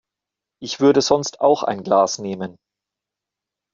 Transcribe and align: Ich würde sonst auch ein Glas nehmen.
Ich 0.59 0.79
würde 0.79 1.03
sonst 1.03 1.41
auch 1.41 1.61
ein 1.61 1.83
Glas 1.83 2.17
nehmen. 2.17 2.57